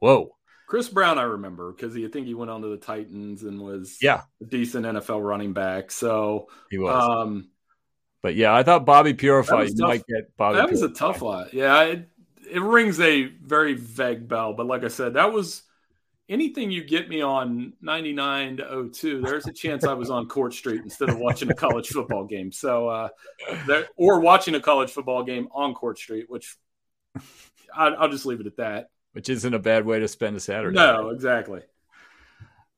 [0.00, 0.34] whoa.
[0.66, 3.60] Chris Brown, I remember because he I think he went on to the Titans and
[3.60, 5.90] was Yeah, a decent NFL running back.
[5.90, 7.02] So he was.
[7.02, 7.50] um,
[8.22, 9.62] but yeah, I thought Bobby Purify.
[9.64, 9.88] You tough.
[9.88, 10.56] might get Bobby.
[10.58, 11.52] that was a tough lot.
[11.52, 12.08] Yeah, it,
[12.50, 15.62] it rings a very vague bell, but like I said, that was
[16.32, 19.20] anything you get me on 99 to 02.
[19.20, 22.50] There's a chance I was on Court Street instead of watching a college football game.
[22.50, 23.08] So, uh,
[23.66, 26.56] there, or watching a college football game on Court Street, which
[27.76, 28.88] I, I'll just leave it at that.
[29.12, 30.74] which isn't a bad way to spend a Saturday.
[30.74, 31.60] No, exactly.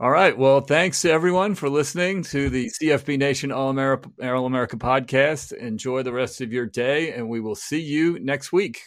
[0.00, 0.36] All right.
[0.36, 5.52] Well, thanks everyone for listening to the CFB Nation All America, All America podcast.
[5.52, 8.82] Enjoy the rest of your day, and we will see you next week.